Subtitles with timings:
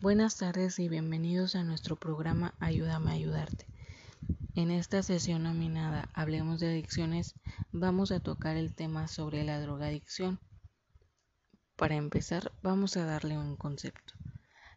[0.00, 3.66] Buenas tardes y bienvenidos a nuestro programa Ayúdame a ayudarte.
[4.54, 7.34] En esta sesión nominada Hablemos de adicciones
[7.72, 10.38] vamos a tocar el tema sobre la drogadicción.
[11.74, 14.14] Para empezar vamos a darle un concepto.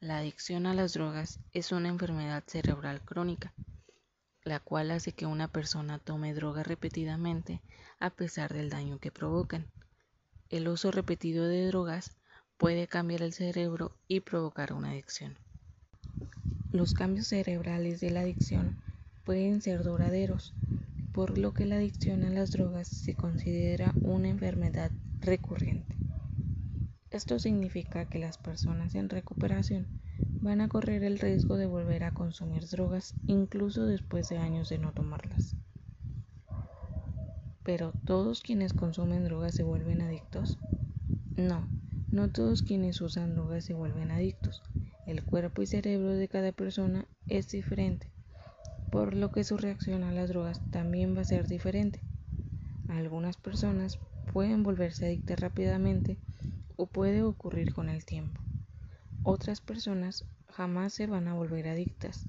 [0.00, 3.54] La adicción a las drogas es una enfermedad cerebral crónica,
[4.44, 7.62] la cual hace que una persona tome droga repetidamente
[7.98, 9.72] a pesar del daño que provocan.
[10.50, 12.18] El uso repetido de drogas
[12.58, 15.36] puede cambiar el cerebro y provocar una adicción.
[16.72, 18.76] Los cambios cerebrales de la adicción
[19.24, 20.54] pueden ser duraderos,
[21.12, 24.90] por lo que la adicción a las drogas se considera una enfermedad
[25.20, 25.96] recurrente.
[27.10, 29.86] Esto significa que las personas en recuperación
[30.40, 34.78] van a correr el riesgo de volver a consumir drogas incluso después de años de
[34.78, 35.54] no tomarlas.
[37.64, 40.58] Pero ¿todos quienes consumen drogas se vuelven adictos?
[41.36, 41.66] No,
[42.10, 44.62] no todos quienes usan drogas se vuelven adictos.
[45.06, 48.08] El cuerpo y cerebro de cada persona es diferente,
[48.90, 52.00] por lo que su reacción a las drogas también va a ser diferente.
[52.88, 53.98] Algunas personas
[54.32, 56.16] pueden volverse adictas rápidamente
[56.76, 58.40] o puede ocurrir con el tiempo.
[59.22, 62.26] Otras personas jamás se van a volver adictas.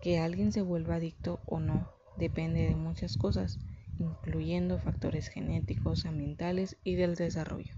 [0.00, 3.58] Que alguien se vuelva adicto o no depende de muchas cosas,
[3.98, 7.74] incluyendo factores genéticos, ambientales y del desarrollo.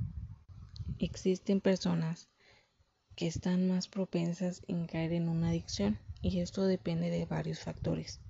[0.99, 2.29] Existen personas
[3.17, 8.21] que están más propensas en caer en una adicción y esto depende de varios factores.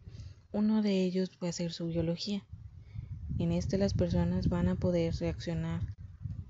[0.52, 2.44] Uno de ellos puede ser su biología.
[3.38, 5.82] En este las personas van a poder reaccionar.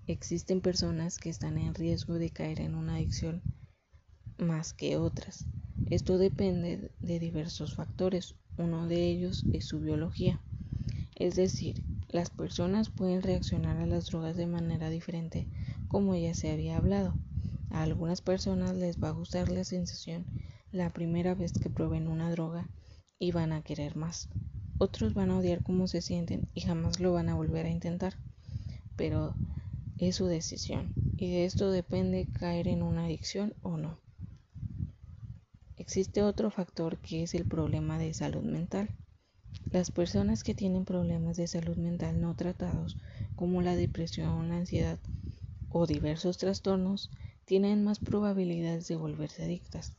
[0.06, 3.42] Existen personas que están en riesgo de caer en una adicción
[4.39, 5.47] más que otras.
[5.87, 8.34] Esto depende de diversos factores.
[8.56, 10.41] Uno de ellos es su biología.
[11.14, 15.48] Es decir, las personas pueden reaccionar a las drogas de manera diferente
[15.92, 17.14] como ya se había hablado.
[17.68, 20.24] A algunas personas les va a gustar la sensación
[20.72, 22.66] la primera vez que prueben una droga
[23.18, 24.30] y van a querer más.
[24.78, 28.14] Otros van a odiar cómo se sienten y jamás lo van a volver a intentar.
[28.97, 29.34] Pero
[29.98, 33.98] es su decisión y de esto depende caer en una adicción o no.
[35.76, 38.88] Existe otro factor que es el problema de salud mental.
[39.70, 42.97] Las personas que tienen problemas de salud mental no tratados,
[43.36, 44.98] como la depresión, la ansiedad,
[45.72, 47.10] o diversos trastornos
[47.44, 49.94] tienen más probabilidades de volverse adictas.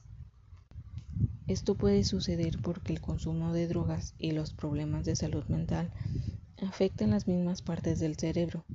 [1.48, 5.92] Esto puede suceder porque el consumo de drogas y los problemas de salud mental
[6.62, 8.66] afectan las mismas partes del cerebro.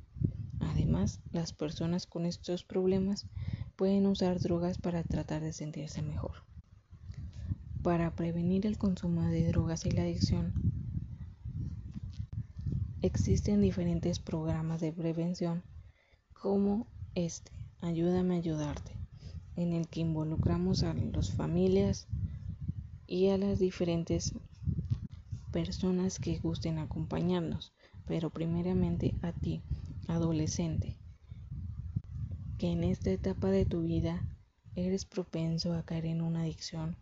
[0.58, 3.26] Además, las personas con estos problemas
[3.76, 6.32] pueden usar drogas para tratar de sentirse mejor.
[7.82, 10.52] Para prevenir el consumo de drogas y la adicción,
[13.00, 15.62] existen diferentes programas de prevención
[16.40, 17.50] como este,
[17.80, 18.90] Ayúdame a ayudarte,
[19.54, 22.08] en el que involucramos a las familias
[23.06, 24.32] y a las diferentes
[25.52, 27.72] personas que gusten acompañarnos,
[28.08, 29.62] pero primeramente a ti,
[30.08, 30.96] adolescente,
[32.58, 34.24] que en esta etapa de tu vida
[34.74, 36.96] eres propenso a caer en una adicción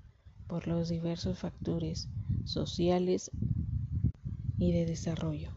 [0.46, 2.06] por los diversos factores
[2.44, 3.30] sociales
[4.58, 5.48] y de desarrollo.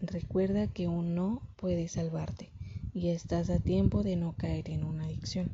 [0.00, 2.55] Recuerda que un no puede salvarte
[2.96, 5.50] y estás a tiempo de no caer en una adicción.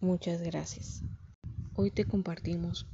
[0.00, 1.02] Muchas gracias.
[1.74, 2.86] Hoy te compartimos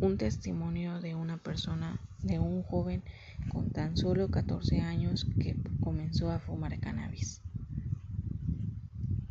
[0.00, 3.04] un testimonio de una persona, de un joven
[3.52, 7.40] con tan solo 14 años que comenzó a fumar cannabis.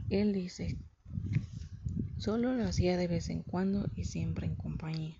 [0.09, 0.77] Él dice,
[2.19, 5.17] solo lo hacía de vez en cuando y siempre en compañía.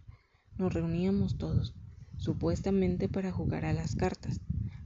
[0.58, 1.74] Nos reuníamos todos,
[2.18, 4.40] supuestamente para jugar a las cartas,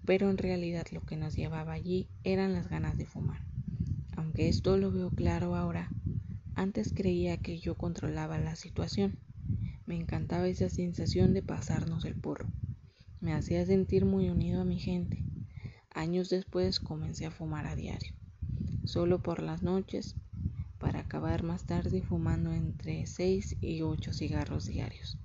[0.04, 3.51] pero en realidad lo que nos llevaba allí eran las ganas de fumar.
[4.22, 5.92] Aunque esto lo veo claro ahora,
[6.54, 9.16] antes creía que yo controlaba la situación.
[9.88, 12.46] Me encantaba esa sensación de pasarnos el porro.
[13.20, 15.24] Me hacía sentir muy unido a mi gente.
[15.92, 18.14] Años después comencé a fumar a diario,
[18.86, 20.16] solo por las noches,
[20.78, 25.18] para acabar más tarde fumando entre 6 y 8 cigarros diarios.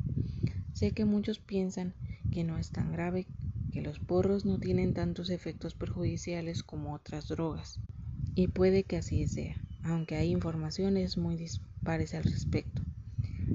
[0.72, 1.92] Sé que muchos piensan
[2.32, 3.26] que no es tan grave,
[3.74, 7.78] que los porros no tienen tantos efectos perjudiciales como otras drogas.
[8.38, 12.82] Y puede que así sea, aunque hay informaciones muy dispares al respecto.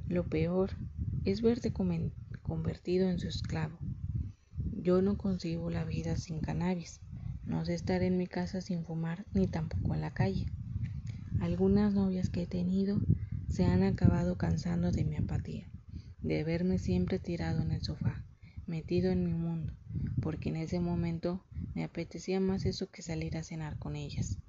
[0.08, 0.72] Lo peor
[1.24, 3.78] es verte convertido en su esclavo.
[4.72, 7.00] Yo no concibo la vida sin cannabis.
[7.46, 10.48] No sé estar en mi casa sin fumar ni tampoco en la calle.
[11.38, 13.04] Algunas novias que he tenido
[13.48, 15.68] se han acabado cansando de mi apatía,
[16.24, 18.24] de verme siempre tirado en el sofá,
[18.66, 19.74] metido en mi mundo,
[20.20, 21.40] porque en ese momento
[21.76, 24.40] me apetecía más eso que salir a cenar con ellas.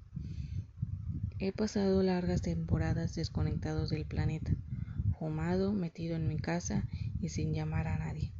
[1.45, 4.55] He pasado largas temporadas desconectados del planeta,
[5.19, 6.85] fumado, metido en mi casa
[7.19, 8.31] y sin llamar a nadie,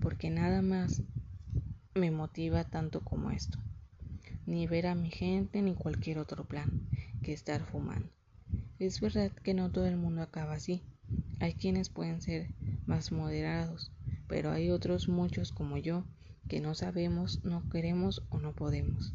[0.00, 1.02] porque nada más
[1.94, 3.58] me motiva tanto como esto,
[4.46, 6.88] ni ver a mi gente ni cualquier otro plan
[7.22, 8.08] que estar fumando.
[8.78, 10.82] Es verdad que no todo el mundo acaba así,
[11.40, 12.48] hay quienes pueden ser
[12.86, 13.92] más moderados,
[14.26, 16.06] pero hay otros muchos como yo
[16.48, 19.12] que no sabemos, no queremos o no podemos.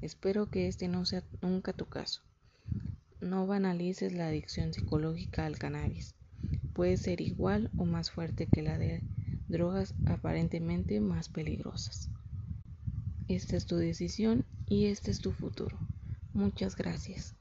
[0.00, 2.22] Espero que este no sea nunca tu caso.
[3.22, 6.16] No banalices la adicción psicológica al cannabis.
[6.72, 9.04] Puede ser igual o más fuerte que la de
[9.46, 12.10] drogas aparentemente más peligrosas.
[13.28, 15.78] Esta es tu decisión y este es tu futuro.
[16.32, 17.36] Muchas gracias.